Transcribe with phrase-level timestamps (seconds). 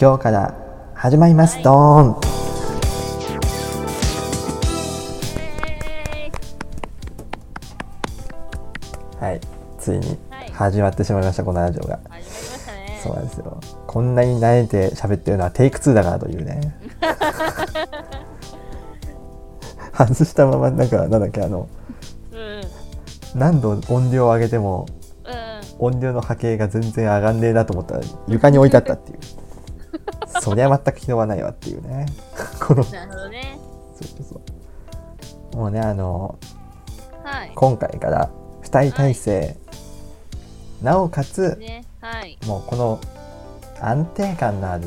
[0.00, 0.54] 今日から
[0.94, 2.14] 始まります、ドーン。
[9.18, 9.40] はい。
[9.80, 10.50] ついにはい。
[10.52, 11.96] 始まってしまいましたこのラジオが。
[11.96, 13.00] 始まりましたね。
[13.02, 13.60] そうなんですよ。
[13.88, 16.76] こんなに慣れて喋ってるのはテイク2だからというね。
[19.98, 21.68] 外したままなんかなんだっけあの
[22.30, 22.38] うん。
[22.38, 22.60] うん。
[23.34, 24.86] 何度音量を上げても
[25.80, 29.18] 音量の波形が全然上がんねえなと思ったら床に置いてあったっていう
[30.40, 32.06] そりゃ全く拾わないわっていうね
[32.60, 33.58] このなるほどね。
[34.00, 34.40] そうそ
[35.54, 36.38] うもうねあの
[37.24, 37.52] はい。
[37.54, 38.30] 今回から
[38.62, 39.56] 2人体制、
[40.82, 41.84] なおかつね。
[42.00, 42.38] はい。
[42.46, 43.00] もうこの
[43.80, 44.84] 安定感のある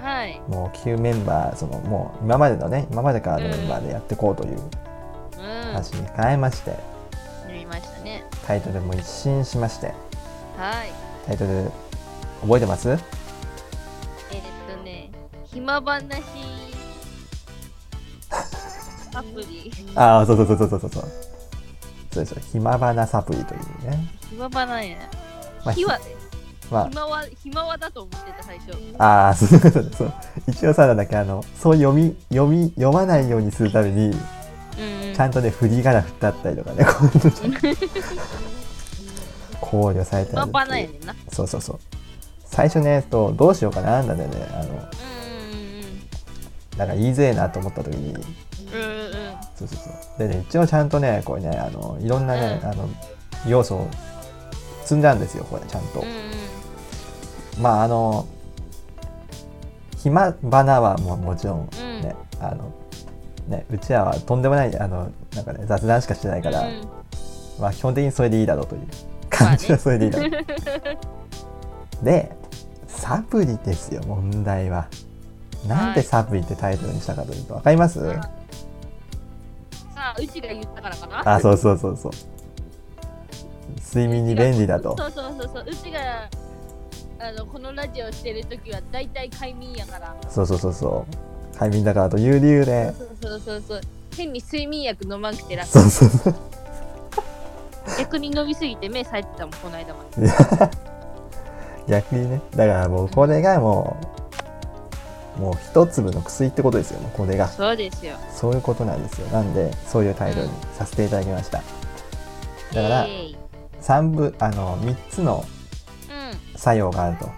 [0.00, 0.40] はい。
[0.48, 5.72] もう旧メンバーそのもう今までのね今までからのメンバーでやっていこうといううん。
[5.72, 6.76] 話に変えまして、や
[7.52, 8.24] りましたね。
[8.46, 9.88] タイトルも一新しまして
[10.56, 10.90] はい。
[11.26, 11.70] タイトル
[12.42, 12.96] 覚えてます？
[15.68, 16.02] 今話
[19.14, 19.70] アプリ。
[19.94, 20.90] ああ、そうそうそうそうそうそう。
[20.90, 21.04] そう
[22.24, 22.40] ですよ。
[22.52, 24.08] 暇花サプリというね。
[24.30, 24.96] 暇花や。
[25.66, 25.98] まあ、ひは、
[26.70, 28.70] まあ、暇は、暇はだと思ってた最初。
[28.96, 30.12] ああ、そうそうそう。
[30.46, 34.14] 一応さ、だけあの、そう読み、読み、読まないようにするために、うん、
[35.14, 36.86] ちゃんとね、振り仮名振ってあったりとかね、
[39.60, 40.36] 考慮されたり。
[40.46, 40.88] 暇花や。
[41.30, 41.80] そうそうそう。
[42.46, 45.17] 最初ね、とどうしようかななんだね、あの、うん
[46.78, 48.14] なんか言いづれえなと思った時に。
[49.54, 49.90] そうそうそ
[50.24, 50.28] う。
[50.28, 52.88] でね、一応ちゃんとね、これね、あの、いろんなね、うんあの、
[53.46, 53.88] 要素を
[54.84, 56.00] 積んだんですよ、これ、ちゃんと。
[56.00, 57.62] うんうん。
[57.62, 58.26] まあ、あの、
[59.98, 62.72] 暇花はももちろんうんね、あの
[63.48, 66.88] ねうちらはとんでもないあのなんかね雑談しかしてないから、うん
[67.58, 68.82] まあ基本的にそれでいいだろうという
[69.28, 70.30] 感じはそれでいいだろう、
[72.04, 72.30] で
[72.86, 74.86] サプリですよ問題は
[75.66, 78.20] なんでサプリってタイトルにしたかというと分かります、さ
[79.96, 81.34] あ、うちが言ったからかな？
[81.34, 82.12] あそうそうそうそう。
[83.94, 84.96] 睡眠に便利だと。
[84.96, 85.64] そうそうそうそう。
[85.66, 86.28] うちが
[87.20, 90.14] あのこのラジオしてる時は大体快眠やから。
[90.28, 91.58] そうそうそうそう。
[91.58, 92.92] 快眠だからという理由で。
[92.92, 93.80] そうそうそうそう。
[94.16, 95.68] 変に睡眠薬飲まんくて楽。
[95.68, 96.34] そうそうそう。
[97.98, 100.30] 逆に飲みすぎて目冴えてたもんこの間まで。
[101.88, 102.40] 逆にね。
[102.50, 104.06] だからもうこれがもう
[105.38, 107.00] もう一粒の薬ってことですよ。
[107.16, 107.48] これが。
[107.48, 108.16] そうですよ。
[108.34, 109.28] そういうことなんですよ。
[109.28, 111.62] なんでそういうタイトルにさせていただきました。
[112.74, 113.36] だからえい
[113.80, 115.44] 3部あの3つの
[116.10, 116.58] うん。
[116.58, 117.30] 作用があると。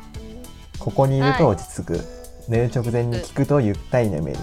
[0.78, 2.00] ここにいると落ち着く、
[2.48, 4.38] 寝る直前に聞くとゆったり眠れる、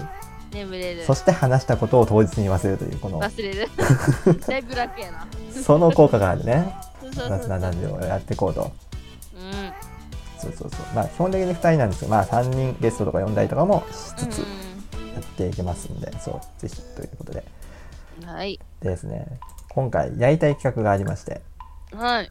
[0.52, 1.04] 眠れる。
[1.04, 3.20] そして話したことを当日に忘れるというこの。
[3.20, 3.68] 忘れる。
[5.64, 6.76] その効果があるね。
[7.02, 8.62] そうそうそう雑談ラジオをやっていこうと。
[8.62, 8.87] うん
[10.38, 10.86] そうそうそう。
[10.94, 14.44] まあ基本的に2人なんですけどまあ3人ゲストとか呼んだりとかもしつつう
[15.14, 16.40] やっていけますんで、そう。
[16.58, 17.44] ぜひということで。
[18.24, 18.58] んはい。
[18.80, 19.26] でですね。
[19.68, 21.42] 今回やりたい企画がありまして。
[21.92, 22.30] はい。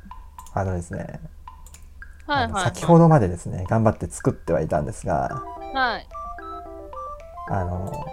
[0.54, 1.20] あのですね、
[2.26, 5.44] はいはい先ほどまでですね頑張って作ってはいたんですが。
[5.74, 6.08] はい。
[7.50, 8.06] あの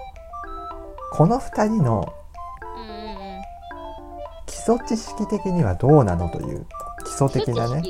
[1.12, 2.14] この2人の
[2.76, 3.42] うんうんうん。
[4.46, 6.66] 基礎知識的にはどうなのという。
[7.04, 7.82] 基礎的なね。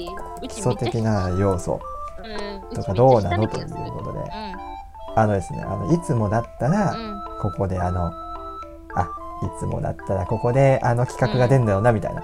[0.43, 1.81] う基礎的な要素
[2.75, 4.31] とかどうなのということで。
[5.17, 7.21] あのですねあのいつもだったらうん。
[7.41, 8.07] ここであの
[8.97, 9.09] あ
[9.43, 12.23] いつもだったらここであの企画が出るんだろうなみたいな、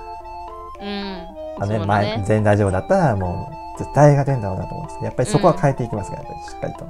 [1.60, 6.84] あのね前前ラジオだったらもう絶対が出るんだろうなと思うんですけどやっぱりそこは変えていきますから、やっぱりしっかりと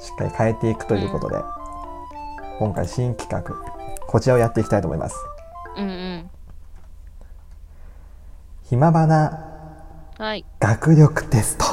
[0.00, 1.36] しっかり変えていくということで、
[2.58, 3.42] 今回新企画
[4.06, 5.16] こちらをやっていきたいと思います。
[5.78, 6.30] うんうん。
[8.64, 9.53] 暇花
[10.18, 10.44] はい。
[10.60, 11.64] 学力テスト。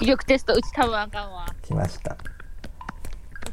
[0.00, 0.54] 威力テスト。
[0.54, 1.46] うち多分あかんわ。
[1.62, 2.14] 来ました。
[2.14, 2.16] う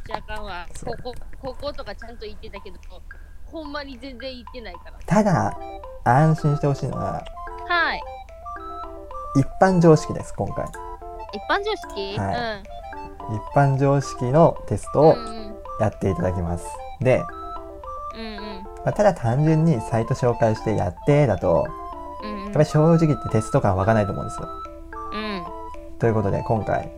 [0.06, 0.66] ちあかんわ。
[0.74, 0.94] そう。
[1.02, 2.78] 高校高校とかちゃんと言ってたけど
[3.44, 4.98] ほんまに全然言ってないから。
[5.06, 5.56] ただ
[6.04, 7.22] 安心してほしいのは
[7.68, 8.02] はい。
[9.36, 10.64] 一般常識です今回。
[11.34, 12.62] 一般常識、は
[13.30, 15.54] 一般常識のテストをうんうん。
[15.80, 16.66] やっていただきます。
[17.00, 17.22] で、
[18.14, 18.64] うんうん。
[18.84, 21.77] まあただ単純にサイト紹介してやってだとうんうん
[22.48, 24.48] やっぱり正直言ってテスト感湧かないと思うんですよ。
[25.12, 25.44] うん
[25.98, 26.90] ということで今回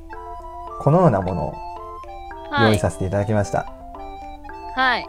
[0.80, 1.54] このようなものを
[2.50, 2.70] はい。
[2.70, 3.72] 用意させていただきました、
[4.74, 5.06] はい。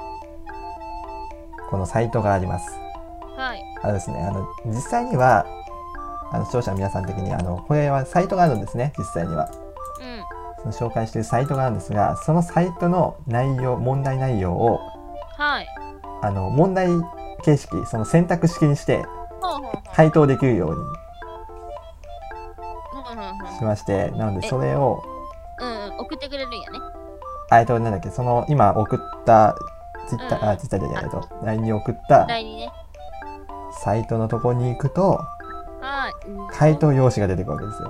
[1.69, 2.71] このサイトがあります。
[3.35, 3.63] はい。
[3.83, 5.45] あのですねあの実際には
[6.31, 9.49] あの視聴者の皆さん的にあのこれはサイトがあるんですね実際には。
[10.65, 10.71] うん。
[10.73, 14.79] その紹介しているサイトがあるんですがそのサイトの内容問題内容を
[15.37, 15.67] はい。
[16.23, 16.89] あの問題
[17.43, 19.03] 形式その選択式にして
[19.95, 20.77] 回答できるように
[23.57, 25.03] しましてなのでえそれを
[25.59, 26.79] うん、送ってくれるんやね。
[27.51, 29.55] あえっとなんだっけその今送った
[30.07, 32.71] ツイッター、うんあツイッターじゃないと LINE に送った第2ね。
[33.83, 35.19] サイトのとこに行くと
[35.81, 36.29] はい。
[36.29, 37.89] うん回答用紙が出てくるわけですよ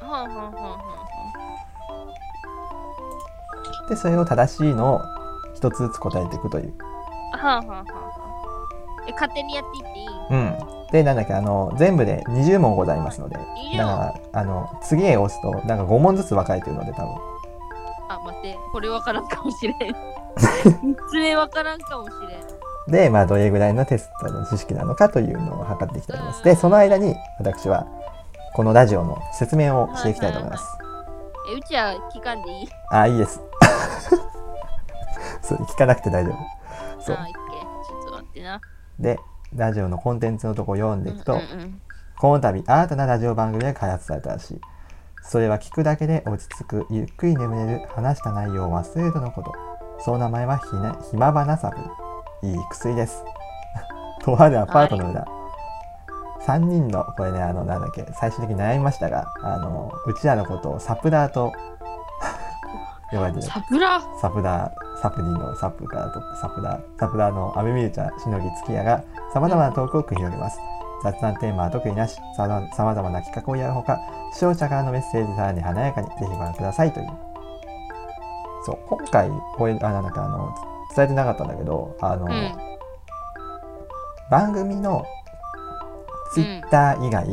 [0.00, 0.78] はんはんは
[3.88, 5.00] でそれを正しいのを
[5.54, 6.74] 一つずつ答えていくというん。
[7.38, 7.86] はんはんはんはん。
[9.10, 10.08] え、勝手にやっていっていい？
[10.30, 10.58] うん
[10.90, 13.36] でなんだっけあの全部で20問ございますので。
[13.36, 17.14] だからあの次へ押すとなんか5問ずつ分かれてるので多分
[18.08, 18.58] あ、待って。
[18.72, 19.76] これわからんかもしれん。
[20.36, 22.92] 3つ目わからんかもしれん。
[22.92, 26.44] で、まあ、どれぐらいのテストの知識なのかというのを測っていきたいと思います。
[26.44, 27.86] で、その間に私は
[28.54, 30.64] このラジオの説明をしていきたいと思います。
[31.52, 32.68] え、うちは聞かんでいい？
[32.90, 33.40] あ、いいです。
[35.42, 36.34] そう、聞かなくて大丈夫。
[37.00, 37.28] そうあ、。
[37.28, 37.40] いっけ。
[37.86, 38.60] ちょっと待ってな。
[39.00, 39.18] で、
[39.54, 41.80] ラジオのコンテンツのとこ読んでいくと、うんうん
[42.20, 44.60] この度、新たなラジオ番組が開発されたらしい。
[45.22, 49.54] それは聞くだけで落ち着く、ゆっくり眠れる、話した内容を忘れるとのこと。
[50.00, 51.78] その名前はひな、ひまばなサプ
[52.42, 52.50] リ。
[52.52, 53.24] いい薬です。
[54.20, 55.24] とあるアパートの裏。
[56.46, 61.54] 3人の、これね、あの、なんだっけ、最終的に悩みましたが、あの、うちらのことをサプラーと
[63.10, 63.42] 呼ばれてる。
[63.44, 69.02] サプラサプラー、サプリのサプからとサプラー、サプラーの阿部美優ちゃん、しのぎつきやが
[69.32, 70.58] 様々なトークを繰り広げます。
[71.02, 73.98] 雑談テーマは特になし、さま様々な企画をやるほか、
[74.34, 77.06] 視聴者からのメッセージさらに華やかにぜひご覧くださいという。
[78.66, 80.54] そう、今回、これ、あ、なんだかあの、
[80.94, 82.52] 伝えてなかったんだけど、あの、うん。
[84.30, 85.04] 番組の
[86.34, 87.26] ツイッター以外、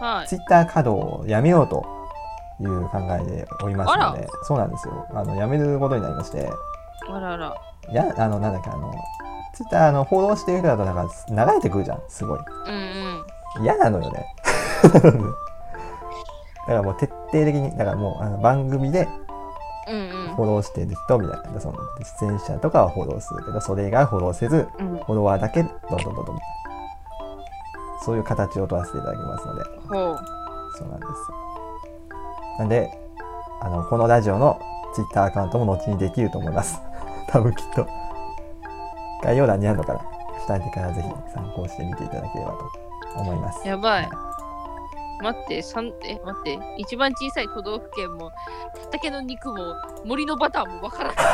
[0.00, 0.26] はい。
[0.26, 1.95] ツイッター稼働をやめようと
[2.60, 5.06] いう考えでおりますのあで、そうなんですよ。
[5.14, 6.50] あの、やめることになりまして、
[7.08, 7.54] あらあら。
[7.90, 8.92] いや、あの、なんだっけ、あの、
[9.54, 12.38] ツイッター、あの、フォローしてる人だと、なんか、流れてくるじゃん、すごい。
[12.38, 12.74] うん
[13.58, 13.64] うん。
[13.64, 14.26] 嫌なのよね。
[14.92, 15.12] だか
[16.66, 19.08] らもう徹底的に、だからもう、あの番組で
[19.88, 21.78] うんフォローしてる人みたいな、その、
[22.20, 24.92] 出演者とかはフォローするけど、それ以外はフォローせず、うん。
[24.92, 24.96] うん。
[24.98, 26.38] フォロワーだけ、どんどんどんどん。
[28.04, 30.18] そういう形を取らせていただきますので、ほう。
[30.76, 31.45] そうなんです。
[32.58, 32.90] なんで、
[33.60, 34.60] あの、このラジオの
[34.94, 36.80] ツイッターアカウントも後にできると思います。
[37.28, 37.86] 多分きっと。
[39.22, 40.00] 概要欄にあるのから、
[40.46, 42.70] 下手からぜひ参考してみていただければと
[43.16, 43.66] 思います。
[43.66, 44.08] やばい。
[45.22, 48.30] 待って、三え、待って、一番小さい都道府県も、
[48.82, 49.74] 畑の肉も、
[50.04, 51.16] 森のバターもわからない。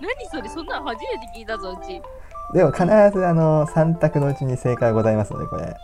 [0.00, 2.02] 何それ、そんなの初めて聞いたぞ、うち。
[2.52, 5.74] でも必ずあの3択のうちに正解がございますので、これ。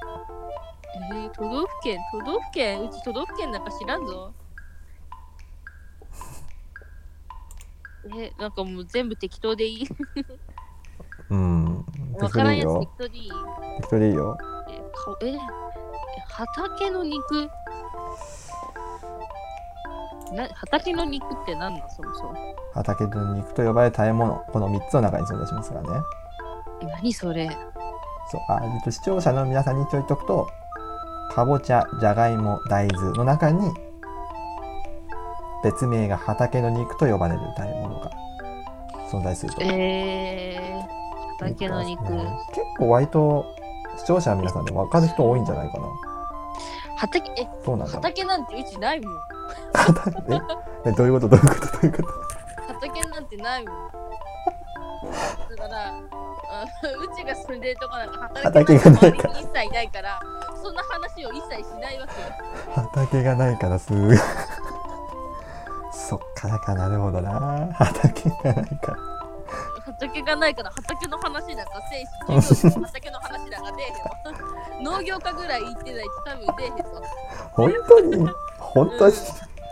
[1.12, 4.32] えー、都道府県、都道府県、うち都道府県なんか知らんぞ。
[8.16, 9.88] え、なんかもう全部適当でいい？
[11.30, 11.84] うん。
[12.20, 13.34] わからんやつ適当でいいよ
[13.76, 13.88] 適。
[13.90, 14.14] 当でいい？
[14.14, 14.38] よ。
[14.68, 15.38] え、かえ、え
[16.28, 17.50] 畑の肉？
[20.32, 22.34] な畑の肉って何なんそもそも。
[22.72, 25.88] 畑の肉と呼ばれる食べ物、この3つの中に存在しますからね。
[26.82, 27.48] え何それ？
[28.30, 30.48] そう、あ、えっと視聴者の皆さんに一応言っとくと、
[31.34, 33.70] かぼちゃ、じゃがいも、大豆の中に、
[35.62, 38.10] 別名が畑の肉と呼ばれる食べ物が
[39.10, 39.62] 存在すると。
[39.62, 42.02] えー、畑の肉。
[42.14, 43.44] ね結構割と
[43.98, 45.86] 視聴者の皆さんで分かる人多いんじゃないかな。
[46.96, 47.88] 畑、え、どうなん。
[47.88, 49.14] 畑なんてうちないもん。
[50.86, 51.28] えどういうこと？
[51.28, 51.72] どういうこと？
[51.72, 52.08] どういうこと？
[52.74, 53.76] 畑なんてないもん。
[55.56, 55.92] だから、
[56.50, 60.20] あうちが住んでるとこなんか畑畑がないから一切ないから、
[60.62, 62.28] そんな話を一切しないわけよ。
[62.74, 64.16] 畑がないからすぐ。
[65.92, 67.68] そっからかなるほどな。
[67.74, 68.98] 畑がないから。
[69.84, 72.04] 畑がないから畑の話なんかせい
[72.46, 73.94] し、 畑の話なんか出えへん
[74.92, 74.96] わ。
[74.98, 77.02] 農業科ぐらい行ってないと多分出えへんわ。
[77.52, 78.28] 本当に？
[78.58, 79.14] 本当に？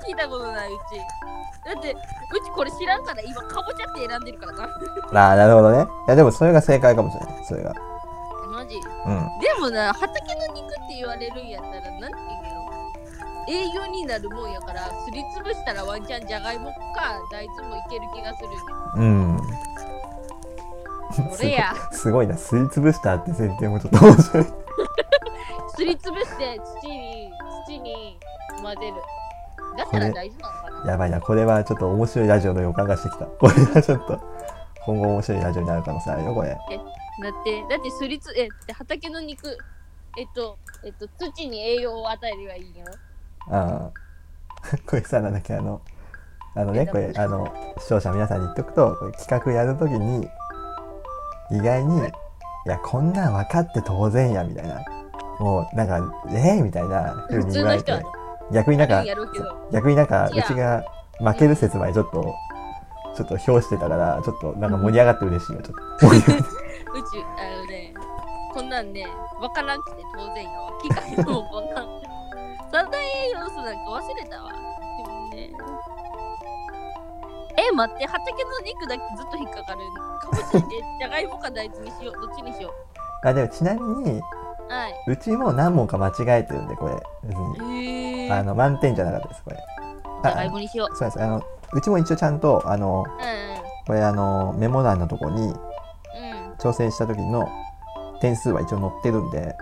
[0.08, 0.96] 聞いたことないうち。
[1.68, 4.64] だって、うちこれ知らんから今、かぼちゃって選んでるからな。
[4.64, 5.86] ああ、なるほどね。
[6.06, 7.44] いや、でもそれが正解かもしれない。
[7.44, 7.74] それが。
[8.50, 8.76] マジ？
[8.76, 9.28] うん。
[9.40, 12.58] でもな、畑の肉って言われるんやったら、なんて言う。
[13.50, 18.48] 栄養になるもんやから、すりつぶしたらワンチャンじゃがいもか大豆もいける気がする。
[18.96, 19.40] うん。
[21.34, 21.74] それや。
[21.92, 22.36] すごいな。
[22.36, 24.46] すりつぶしたって前提もちょっと面白い。
[25.76, 27.30] すりつぶして土に、
[27.66, 28.18] 土に
[28.62, 28.94] 混ぜる。
[29.78, 30.90] だったら大豆なのかな？
[30.90, 31.20] やばいな。
[31.20, 33.26] これはちょっと面白いラジオの予感がしてきた。
[33.26, 34.20] これはちょっと、
[34.84, 36.50] 今後面白いラジオになる可能性あるよ、これ。
[36.50, 36.58] だっ
[37.44, 39.56] て、だってすりつ、え、で畑の肉、
[40.16, 42.86] えっと、えっと、土に栄養を与えればいいよ。
[43.50, 43.90] ああ。
[44.86, 45.80] これさ、なんだっけ、あの、
[46.54, 50.28] あのね、これ、あの、視聴者の皆さんに言っとくと、これ企画やるときに、
[51.50, 52.10] 意外に、い
[52.66, 54.82] や、こんなん分かって当然や、みたいな。
[55.38, 55.98] もう、なんか、
[56.30, 57.92] えー、みたいな風普に言われて
[58.52, 59.04] 逆になんか。
[59.72, 60.84] 逆になんかうちが
[61.20, 62.34] 負ける説までちょっと
[63.16, 67.92] ちょっと表してたからちょっとなんか盛り上がって嬉しいよちょっとうち、あのね、
[68.54, 69.06] こんなんね、
[69.40, 70.72] わからんくて当然やわ。
[70.82, 71.86] 機械もこんなん。
[72.72, 74.52] 三大栄養素なんか忘れたわ。
[74.52, 74.56] で
[75.10, 75.50] もね。
[77.56, 79.78] え、待って、畑の肉だけずっと引っかかる。
[80.20, 82.20] かぼちゃ、え、じゃがいもか大豆にしよう。
[82.26, 82.72] どっちにしよ
[83.24, 84.22] あでもちなみにう。
[84.68, 84.94] はい。
[85.08, 86.94] うちも何問か間違えてるんでこれ
[87.24, 88.32] 別にへえ。
[88.32, 89.56] あの満点じゃなかったですこれ
[90.24, 93.10] じゃあもにしよそうですあのうちも一応ちゃんとあのう。
[93.10, 93.48] うん
[93.86, 95.50] これあのメモ欄のとこにうん。
[95.50, 95.54] うん。
[96.58, 97.48] 挑戦した時の
[98.20, 99.56] 点数は一応載ってるんで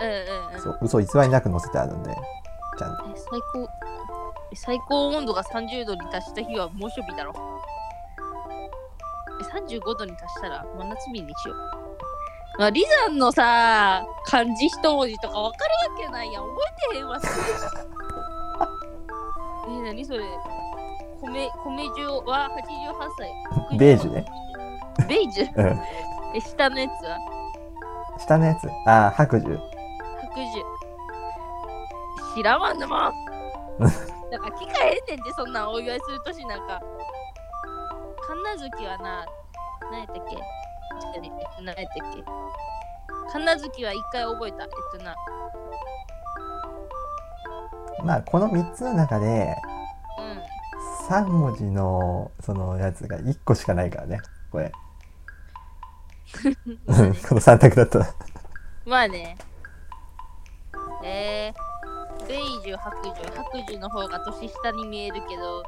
[0.00, 0.12] うんう
[0.52, 0.60] んうん。
[0.60, 2.14] そう嘘偽りなく載せてあるんで
[2.78, 3.68] ちゃんとえ最高
[4.52, 7.32] え最高温度が30度に達した日は猛暑日だろ
[9.40, 11.83] え35度に達したら真夏日にしよう
[12.58, 16.44] まあ、リザンのさ漢字一文字とかわかるわけないやん。
[16.44, 16.56] 覚
[16.90, 17.18] えてへんわ。
[19.68, 20.20] え何それ。
[21.22, 21.32] 米
[21.64, 23.10] 米中は88
[23.70, 23.78] 歳。
[23.78, 24.24] ベージュね
[25.08, 25.80] ベージュうん。
[26.36, 27.18] え下のやつは？
[28.18, 28.68] 下のやつ？
[28.86, 29.46] あ白寿。
[29.46, 29.60] 白寿。
[32.36, 33.08] 知らんわ んなもんだ
[34.38, 36.80] から聞かへんねんってそんなんお祝いする年なんか。
[38.26, 39.24] 神奈月はな
[39.90, 40.36] 何やったっけ？
[41.00, 42.22] ちょっとねえっと何やったっけ？
[43.32, 45.14] 神奈月は一回覚えたえっとな。
[48.04, 49.56] まあこの3つの中で
[50.18, 54.20] うん3文字のそのやつが1個しかないからね
[54.50, 54.70] これ。
[56.86, 57.06] この
[57.40, 58.06] 3択だったら
[58.84, 59.36] まあね。
[61.06, 65.62] えー、ベイジュ白寿白寿の方が年下に見えるけど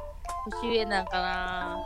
[0.61, 1.77] 年上なんかな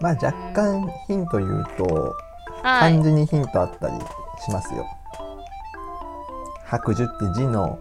[0.00, 2.14] まあ若干ヒント言うと
[2.62, 2.92] はい。
[2.94, 3.94] 漢字にヒントあったり
[4.44, 4.86] しますよ。
[6.66, 7.78] 白寿って字の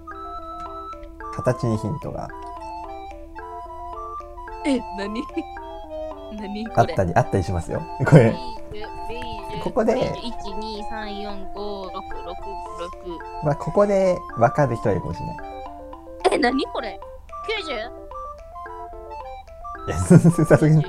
[1.36, 2.28] 形にヒントが
[4.66, 5.24] え何？
[6.40, 6.94] 何あこれ？
[6.94, 7.82] ったりあったりしますよ。
[8.06, 8.36] これ。
[9.64, 9.94] ここで。
[9.96, 10.14] ベイジュ
[10.56, 11.94] 1、2、3、4、5、6、6、6。
[13.46, 15.38] まあここで分かる人はいるかもしれない
[16.34, 17.00] え、何これ
[17.66, 17.72] ?90?
[19.88, 20.86] いやさすがに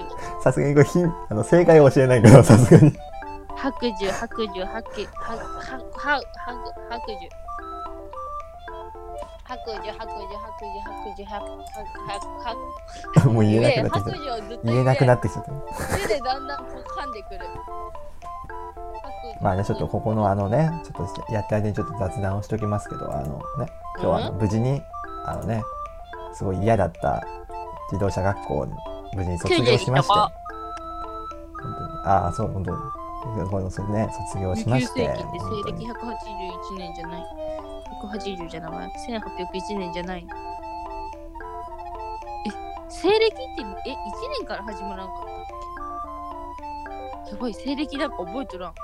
[0.49, 2.93] さすがにこれヒンあの正解は教えないけどさすがに
[3.55, 5.43] 白寿、白寿、白寿、は、は、
[5.93, 6.23] は、は、
[6.89, 7.29] 白寿。
[9.45, 10.57] 白寿、白寿、白
[11.17, 11.43] 寿、白寿、白
[13.15, 13.83] 寿、白もう言え。
[13.83, 17.41] なくなってきた白寿をずっと言えなくなってきちゃった手でだんだんこう噛んでくる。
[19.43, 24.81] まあねちょっとここのあのねちょっとやってる間にちょっと雑談をしておきますけどあのね今日はあの無事に
[25.27, 25.63] あのね
[26.33, 27.23] すごい嫌だった
[27.91, 28.73] 自動車学校に
[29.15, 30.38] 無事に卒業しまして
[32.09, 32.79] ああそう本当に
[33.51, 37.23] このそれね卒業しま19して世紀って西暦181年じゃない。
[38.03, 38.91] 180じゃない。
[39.09, 40.27] 1801年じゃない。
[42.47, 42.51] え、
[42.89, 43.43] 西暦って
[43.87, 43.95] え、1
[44.39, 45.27] 年から始まらんかったっ
[47.27, 47.33] け？
[47.33, 48.75] やばい、西暦なんか覚えとらん。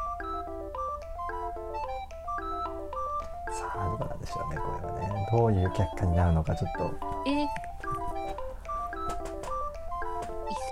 [3.50, 6.90] さあどうなんでしょうねこれはねどういう結果になるのかちょっと
[7.26, 7.46] え1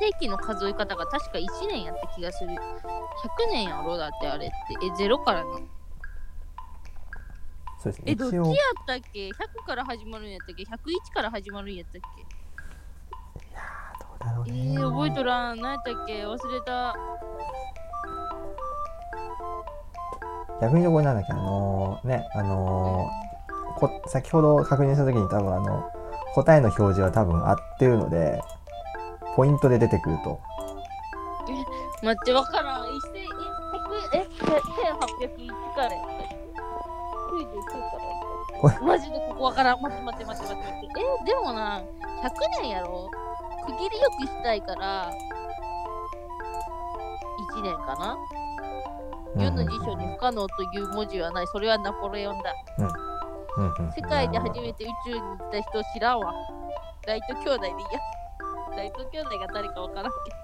[0.04, 2.50] 世紀の数え方が確か1年やった気がする。
[2.50, 2.56] 100
[3.52, 3.96] 年やろ？
[3.96, 4.54] だってあれって。
[5.04, 5.60] え、0からの？
[7.78, 8.44] そうですねえ、どっちやっ
[8.86, 9.32] たっけ ?100
[9.66, 12.22] から始まるんやったっけ ?101 から始まるんやったっけ？
[14.00, 15.60] どうだろうえねー、覚えとらん。
[15.60, 16.26] 何やったっけ？
[16.26, 16.96] 忘れた。
[20.60, 25.90] 逆にこれなんだっけあのーねあのーこ先ほど確認した時に多分あの
[26.34, 28.40] 答えの表示は多分合ってるので
[29.36, 30.40] ポイントで出てくると
[32.02, 32.86] 待って、わからん。
[32.96, 33.20] 一世、
[34.12, 35.90] え、100え、1801からやったっけ ?99 から
[38.60, 39.80] こやったっけマジでここわからん。
[39.80, 40.88] 待って待って待って待って。
[41.22, 41.84] え、でもな、100
[42.62, 43.08] 年やろ
[43.66, 45.12] 区切りよくしたいから、
[47.56, 48.18] 1年かな
[49.36, 51.46] 世の辞書に不可能という文字はない。
[51.46, 52.52] それはナポレオンだ。
[52.78, 56.34] うんうん世界で初めて宇宙に行った人知らんわ。
[57.06, 58.21] ライト兄弟でいいや。
[58.76, 60.36] ライト兄弟が誰かわからんけど。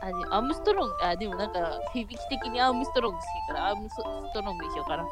[0.00, 5.04] あ、でもアームストロング、あ、でもなんか響き的にアームストロング好きからアームストロングにしようかな。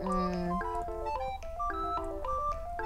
[0.00, 0.58] うーん。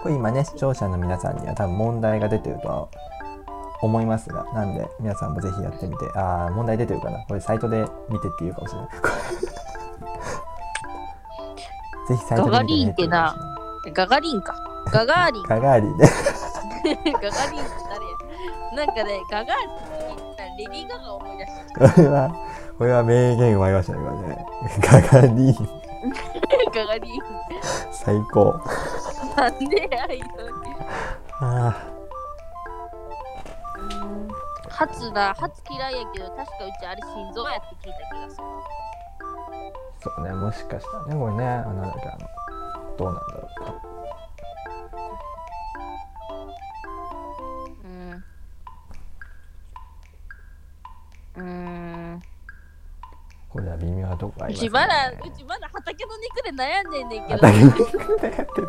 [0.02, 2.88] これ今ね視聴者の皆さんには多分問題が出てるとは
[3.82, 8.90] 思いますがなんで皆さんもぜひやってみてああ問題出てるかなこれサイトで見てっていうかもしれない
[12.08, 13.56] ぜひサイトで見てねっていうかもしれない
[13.92, 14.54] ガガリンか。
[14.90, 15.42] ガガーリン。
[15.44, 16.08] ガガーリンね
[17.12, 18.86] ガガリンって誰や？
[18.86, 19.56] なんかね、ガガー
[20.58, 21.90] リンレディー・ガガを思い出した。
[21.90, 22.34] これは
[22.78, 24.46] これは名言生まれましたねこれね。
[24.80, 25.54] ガガリン。
[26.76, 27.08] かがり
[27.90, 28.54] 最高。
[29.36, 30.26] なんでやいの
[31.40, 31.74] あ
[34.68, 35.34] 初だ。
[35.34, 38.44] 初嫌いやけど確かうちあれ心臓やって聞いた気がする。
[38.44, 38.46] ー
[39.98, 42.28] そうねもしかしたらねこれねあなんだっけあの
[42.98, 43.40] どうなんだろ
[43.82, 43.85] う
[51.36, 52.22] うーん。
[53.50, 54.68] これは微妙なとこあうりますね。
[54.68, 57.46] ちまだうちまだ畑の肉で悩んでんねんけど。
[57.46, 57.76] 畑の肉
[58.20, 58.68] でやってる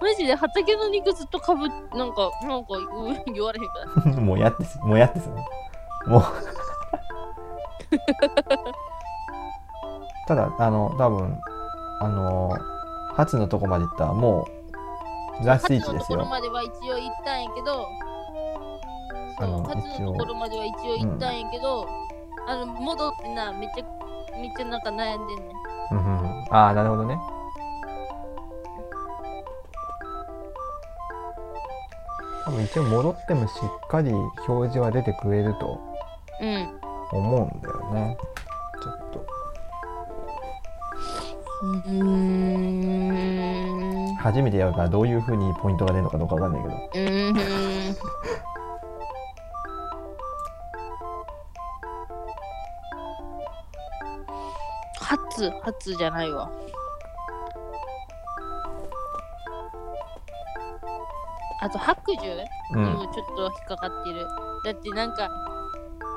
[0.00, 3.74] マジで畑の肉ずっとかぶなんかなんかうん言われへんか
[4.10, 4.16] ら。
[4.20, 5.28] もうやってすもうやってす。
[5.30, 5.46] ね
[6.06, 6.22] もう。
[10.26, 11.38] ただあの多分
[12.00, 12.56] あの
[13.14, 14.48] 初のとこまで行ったらも
[15.42, 16.18] うラス初のとイチですよ。
[16.18, 17.72] ころまでは一応行ったんやけど。
[17.72, 17.76] あ
[19.46, 20.06] のそう初一応。
[20.12, 21.86] のところまでは一応行ったんやけど、
[22.48, 23.84] あの戻ってなめっちゃ
[24.38, 25.56] めっちゃなんか悩んでんねん。
[25.92, 26.20] うんうん。
[26.20, 27.18] うんああなるほどね。
[32.44, 33.52] 多分一応戻ってもし
[33.84, 35.78] っかり表示は出てくれると
[36.40, 36.68] うん。
[37.12, 38.16] 思うんだよね。
[38.82, 39.24] ちょっと。
[41.62, 42.02] うー
[44.12, 44.16] ん。
[44.16, 46.74] 初めてやるからどういう風にポイントが出るのかどうかわかんないけど。
[46.74, 56.50] うーん初初じゃないわ。
[61.60, 62.20] あと白寿
[62.74, 62.84] うん。
[62.84, 64.26] にもちょっと引っかかってる、
[64.64, 65.28] だってなんか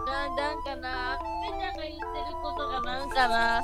[0.06, 1.20] ななんかな？
[1.52, 2.04] めちゃんが言ってる
[2.42, 3.64] ことがなんかな？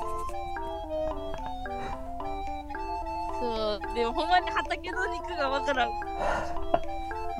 [3.39, 3.95] そう。
[3.95, 5.89] でもほんまに畑の肉がわからん。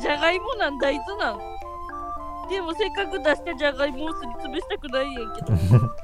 [0.01, 0.79] じゃがいもなん？
[0.79, 1.39] 大豆なん？
[2.49, 5.53] でもせっかく出したじゃがいもをすりつぶしたくないんやけど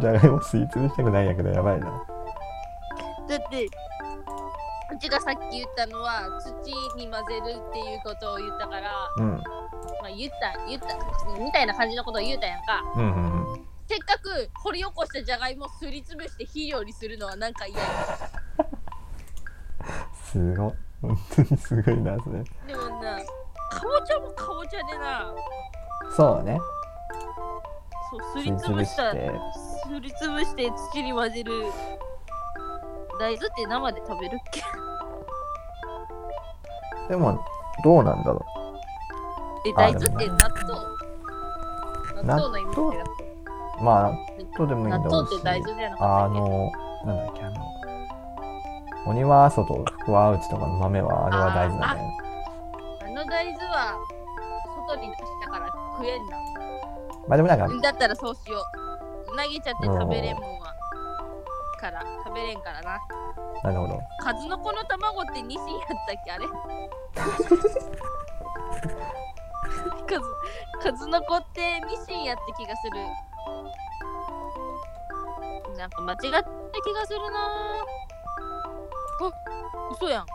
[0.00, 1.86] じゃがいも吸い潰したくないんやけどやばいな。
[3.28, 3.66] だって
[4.92, 9.30] うちがさっき言ったのは土に混ぜるっていうことを言ったからうん。
[10.02, 10.96] まあ言った言った
[11.38, 12.82] みたいな感じのことを言うたやんか。
[12.96, 13.66] うんうんうん。
[13.86, 17.86] せっかく掘り起こしたじゃがいもをすりつぶして肥料にするのはなんか嫌や。
[20.24, 22.42] すごい本当にすごいなそれ。
[22.66, 25.34] でもなかぼちゃもかぼちゃでな。
[26.16, 26.58] そうね。
[28.10, 29.12] そうすりつぶしした
[29.90, 31.52] てすりつぶして土に混ぜる。
[33.18, 34.62] 大豆って生で食べるっけ？
[37.08, 37.44] でも
[37.82, 38.46] どうなんだろ
[39.66, 42.22] えあ大豆って納豆。
[42.22, 43.24] 納豆の意味納豆って
[43.80, 44.18] うまあ納
[44.58, 45.12] 豆でもいいんだろうし。
[45.12, 45.96] 納豆って大豆じゃな。
[45.96, 46.72] かったっけあの
[47.04, 47.54] なんだっけあの
[49.06, 52.18] 鬼は外と福は内とかの豆はあれは大豆なんだよね。
[53.02, 53.98] あの大豆は
[54.88, 55.66] 外に出したから
[55.98, 56.36] 食えんな。
[57.28, 58.89] まあでもなんかだったらそうしよう。
[59.36, 60.74] 投げちゃって食べれんもんは。
[61.80, 62.98] から、食べれんからな。
[63.62, 66.32] なるほど数の子の卵ってニシンやったっけ？
[66.32, 66.46] あれ？
[70.06, 70.20] 数
[70.96, 72.96] 数の子ってニシンやった気がする。
[75.76, 76.42] なんか間違った
[76.82, 77.82] 気がするなあ、
[79.92, 80.26] 嘘やん。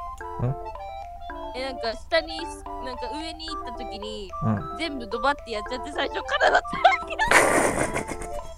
[1.56, 2.38] え、なんか下に、
[2.84, 6.68] なんか上に行った時にうん全部ドバってやっちゃって最初からだった。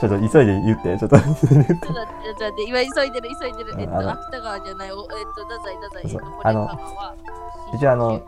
[0.00, 1.16] ちょっと急いで言ってちょっと。
[1.18, 3.74] ちょっと待って、ちょっと待って、今急いでる、急いでる。
[3.78, 6.68] えっと、芥川じゃない、おえっと、太宰、太宰、あの
[7.74, 8.20] 一応あの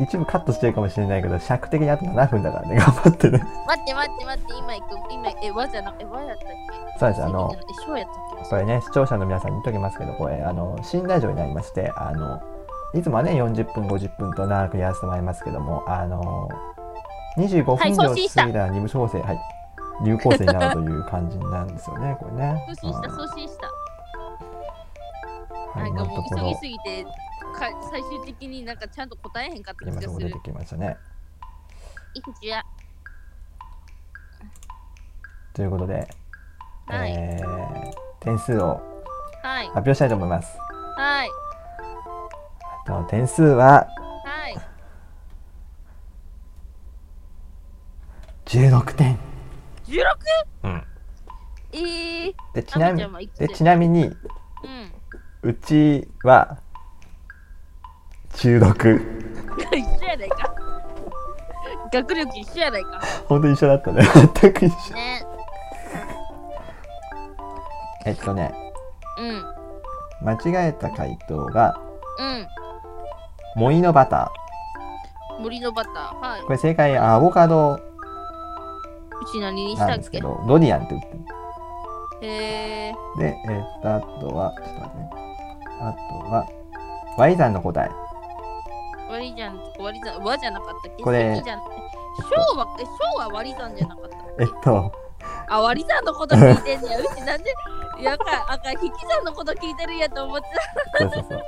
[0.00, 3.38] 一部カットしてるかもしれないけど尺的にあと7分だからね頑張ってね。
[3.68, 6.98] 待って待って待って、今行く、今、え、和じゃなく、え、和やったっけ？
[6.98, 7.54] そうですあの
[8.50, 12.40] これね視聴者の皆さんに言っときますけどこれあの新ラジオになりましてあの
[12.92, 16.48] いつもはね40分50分と長くやらせてもらいますけどもあの
[17.38, 18.14] 25分以上過
[18.46, 19.38] ぎたら二部構成はい
[20.02, 23.66] 有効性になるという感じなんですよね これね送信した、うん送信した。
[23.66, 23.72] は
[25.80, 27.10] ないんかもう急ぎすぎて、か
[27.90, 30.40] 最終的になんかちゃんと答えへんかった気がする今出て。
[30.40, 30.96] きましたね
[32.14, 32.62] いくちや。
[35.52, 36.08] ということで、
[36.86, 38.80] はいえー点数を
[39.42, 39.66] はい。
[39.66, 40.56] 発表したいと思います
[40.96, 41.28] はい。
[42.86, 43.86] と点数は
[44.24, 44.56] はい。
[48.46, 49.18] 16点
[49.86, 50.02] 16?
[50.64, 50.84] うん
[51.72, 54.14] えー、でちなみ赤ちゃんはいくつでちなみにうん。
[55.42, 56.58] うちは
[58.34, 59.00] 中毒
[59.72, 60.54] 一緒やないか。
[61.92, 63.00] 学力一緒やないか。
[63.26, 64.02] 本当に一緒だったね
[64.42, 65.26] 全く一緒ね。
[68.06, 68.54] えっとね
[69.18, 70.26] うん。
[70.26, 70.32] 間
[70.64, 71.78] 違えた回答が
[72.18, 72.46] うん。
[73.56, 74.32] モイのバタ
[75.40, 76.16] 森のバター。
[76.20, 76.44] はいー。
[76.44, 77.80] これ正解アボカド
[79.22, 80.18] うち何にしなんですたっけ？
[80.18, 81.18] けどドリアンって売ってる。
[82.22, 85.10] へえで、えーっとあとはちょっと待ってね
[85.80, 86.46] あとは
[87.18, 87.90] ワイザンの答え
[89.10, 94.92] 割りじゃん割り算和じゃなかったっけこれ席じゃん小はえ小は割り算じゃなかったえっと
[95.48, 97.54] あ割り算のこと聞いてんねやうちなんで
[98.00, 100.46] いやかあか引き算のこと聞いてるんやと思って
[100.98, 101.42] たそうそうそう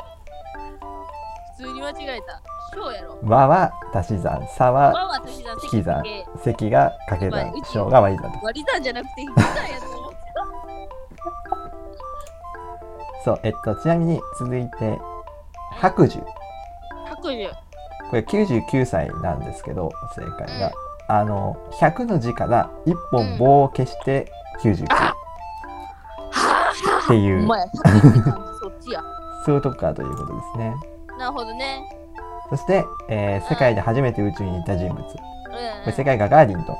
[1.57, 2.43] 普通に間違えた。
[2.79, 3.19] 小やろ。
[3.23, 4.47] 和は足し算。
[4.59, 5.57] さ和はは足し算。
[5.65, 6.03] 引き算。
[6.37, 7.51] 席積が掛け算。
[7.65, 8.31] 小が割り算。
[8.43, 10.17] 割り算じゃなくて引き算やと思って
[13.25, 14.99] そうえっとちなみに続いて
[15.81, 16.21] 白寿。
[17.09, 17.51] た白寿。
[18.11, 20.73] これ99歳なんですけど正解が、
[21.09, 27.09] あの100の字から1本棒を消して99、あっ。
[27.09, 29.03] ていう、お前100って感じそっちや。
[29.47, 31.83] そういうとこからということですねなるほどね。
[32.51, 35.03] そして、えー世界で初めて宇宙に行った人物。
[35.03, 35.09] こ
[35.49, 35.87] うん。
[35.87, 36.77] れ世界ガガーリンと。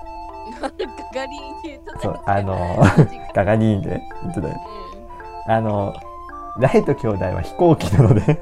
[0.61, 0.69] ガ
[1.15, 2.57] ガリンって言うとそうあの
[3.35, 4.55] ガガリンで言ってたよ。
[5.49, 5.93] あの
[6.59, 8.23] ライト兄弟は飛行機なので。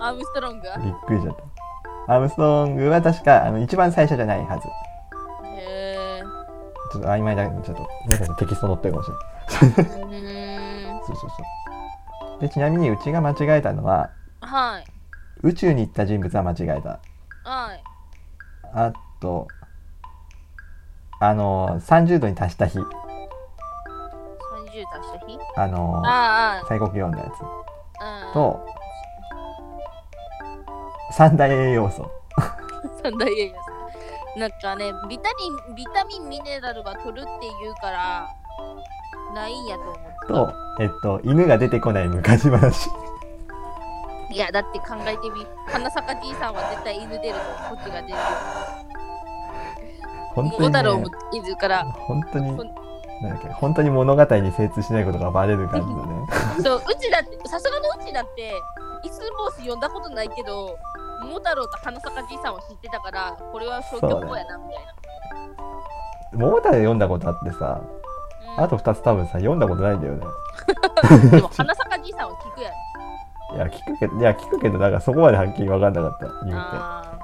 [0.00, 1.36] アームストロングびっくりしちゃっ
[2.06, 2.14] た。
[2.14, 4.68] アームストロングは確かあの一番最初じゃないはず。
[5.48, 6.22] へえ
[6.92, 10.02] ちょっと曖昧だけどちょっとテキスト載ってるかもしれない。
[10.02, 10.06] う
[10.94, 11.00] ん。
[11.06, 11.67] そうそうそう
[12.40, 14.84] でちなみにうちが間違えたのははい。
[15.42, 17.00] 宇宙に行った人物は間違えた。
[17.44, 17.82] はい。
[18.72, 19.46] あと
[21.20, 22.78] あの30度に達した日。
[22.78, 22.90] 30足
[25.06, 25.38] した日？
[25.56, 27.28] あのああ最高気温のやつ。
[27.40, 28.32] うん。
[28.32, 28.66] と
[31.12, 32.08] 三大栄養素。
[33.02, 33.58] 三大栄養素。
[34.38, 38.28] なんかねビタミンビタミンミネラルが取るって言うから
[39.34, 39.96] ないんやと思う
[40.28, 42.88] とえっと犬が出てこない昔話。
[44.30, 47.40] いやだって考えてみ花坂じいさんは絶対犬出るぞ。
[47.70, 48.14] こっちが出る
[50.34, 51.84] 本当に、ね小太郎も、いるから。
[51.84, 52.56] 本当に
[53.22, 56.62] なんだっけ本当に物語に精通しないことがバレる感じだね。
[56.62, 58.52] そううちだってさすがのうちだって
[59.02, 60.76] イスボース読んだことないけど
[61.22, 64.94] 桃太郎と花坂じいさんは知ってたからこれは消去法やなみたいな、
[66.32, 67.97] 桃太郎読んだことあってさうん
[68.58, 70.26] あと2つ多分さ読んだことないんだよね。
[71.30, 73.56] でも花坂じいさんは聞くやろ。
[73.56, 76.56] いや聞くけどいや聞くけどなんかそこまではっきり分かんなかった言うて。
[76.56, 77.18] あ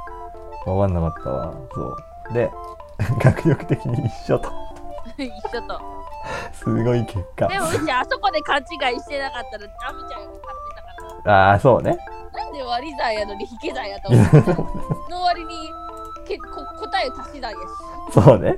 [0.65, 1.55] 分かんなかったわ。
[1.75, 1.97] そう。
[2.33, 2.51] で
[3.23, 4.49] 学力的に一緒と。
[5.19, 5.81] ー一緒と。
[6.53, 7.49] すごい結果。
[7.49, 11.51] でもうちあそこで勘違いしてなかったらアムちゃんが買ってたから。
[11.51, 11.99] ああそうね。
[12.33, 14.19] なんで割り算やのに引き算やと思
[15.09, 15.71] うの割に
[16.27, 16.45] けこ
[16.81, 18.57] 答え足し算やし、そうね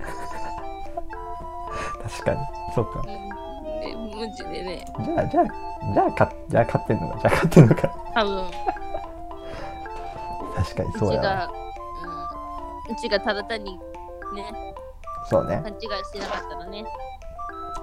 [2.09, 2.41] 確かに。
[2.75, 3.01] そっか。
[3.01, 4.85] うん、で無知でね。
[5.05, 5.45] じゃあじゃあ
[5.93, 7.19] じゃあかじゃあ勝ってんのか。
[7.21, 7.89] じゃあ勝ってんのか。
[8.15, 8.51] 多分。
[10.57, 11.23] 確かにうそうやわ。
[11.23, 11.51] ちが、
[12.89, 13.81] うん、うちがただ単にね。
[15.29, 15.61] そうね。
[15.63, 16.85] 勘違いしてなかったらね。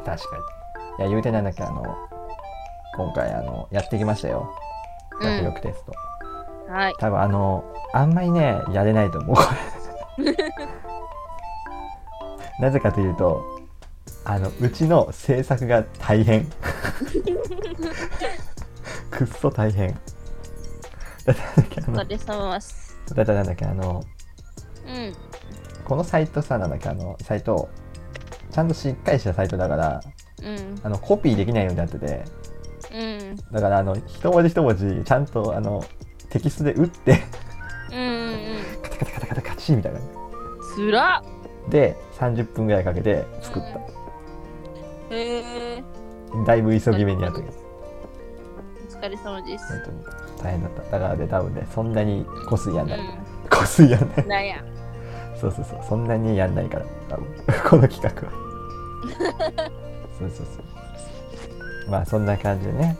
[0.05, 0.43] 確かに。
[0.99, 1.83] いや言うてなんだっけあの
[2.95, 4.53] 今回あのやってきましたよ。
[5.21, 5.93] 学力テスト、
[6.71, 6.93] はい。
[6.99, 9.35] 多分あのあんまりねやれないと思う。
[9.35, 9.41] こ
[10.21, 10.35] れ
[12.59, 13.41] なぜかというと
[14.25, 16.45] あのうちの制作が大変。
[19.11, 19.89] くっそ大変。
[21.25, 22.97] だってなんだっけあのお疲れ様です。
[23.13, 24.03] だってなんだっけあの
[24.87, 25.13] うん。
[25.85, 27.69] このサイトさなんだっけあのサイト
[28.51, 30.01] ちゃんとしっかりしたサイトだから
[30.41, 30.79] うん。
[30.83, 32.23] あのコピーできないようになってて。
[32.93, 35.83] うんだからあの一文字一文字ちゃんとあの
[36.29, 37.23] テキストで打って
[37.91, 38.37] うんうん
[38.83, 39.99] カタカタカタカタカチみたいな
[40.75, 43.79] つらっで30分ぐらいかけて作った、
[45.13, 45.37] へ
[45.79, 45.83] え
[46.45, 47.53] だいぶ急ぎ目にやったけど
[48.89, 49.67] お疲れ様です。
[49.67, 50.81] 本当に大変だった。
[50.83, 51.67] だからね多分ね。
[51.73, 54.25] そんなに個数やんない、う個数やんない。
[54.25, 54.63] んなんや。
[55.39, 55.79] そうそうそう。
[55.87, 56.85] そんなにやんないから。
[57.09, 57.25] 多分
[57.69, 58.33] この企画は。
[60.17, 60.61] そうそうそ
[61.87, 61.91] う。
[61.91, 62.95] まあそんな感じでね。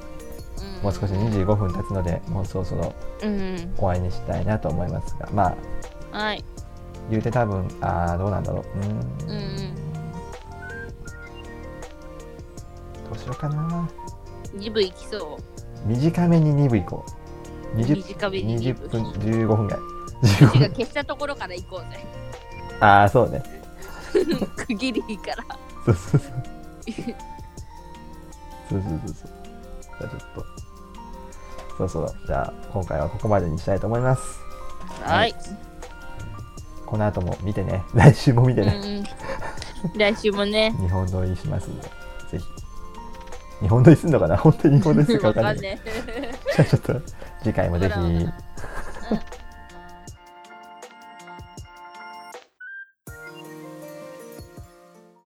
[0.82, 3.74] もう少し25分経つのでもうそろそろうん。
[3.78, 5.30] お会いにしたいなと思いますが。
[5.34, 5.56] ま
[6.12, 6.44] あはい。
[7.10, 8.78] 言うて多分ああどうなんだろう。
[8.78, 8.92] うーん
[9.30, 9.40] う
[9.80, 9.93] ん
[13.14, 13.90] うんどうしようかな。
[14.56, 15.88] 2部行きそう。
[15.88, 17.06] 短めに2部行こ
[17.76, 17.78] う。
[17.78, 19.80] 20短めに2 20部分15分ぐらい。
[20.24, 22.00] 15うちが分消したところから行こうぜ。
[22.80, 23.44] ああそうね。
[24.68, 25.46] 区切りいいから。
[25.86, 26.32] そうそうそう。
[28.70, 29.14] そうそうそう。
[29.14, 29.30] そう
[30.00, 30.46] じゃあちょっと。
[31.78, 32.28] そうそう。
[32.28, 34.40] じゃあ今回はここまでにしたいと思います。
[35.02, 35.36] はい。
[36.86, 37.84] この後も見てね。
[37.94, 39.04] 来週も見てうんね、
[39.94, 39.98] うん。
[39.98, 40.72] 来週もね。
[40.80, 41.84] 日本撮りしますんで。
[42.32, 42.63] ぜひ
[43.64, 44.38] 日本撮りすんのかな？
[44.38, 45.58] 本当に日本撮りするか分かんない。
[45.58, 45.76] じゃ
[46.60, 47.02] あちょっと
[47.42, 47.94] 次回もぜひ。